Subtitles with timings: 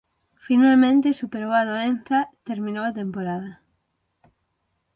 [0.45, 2.19] Finalmente superou a doenza
[2.49, 3.51] terminou a temporada.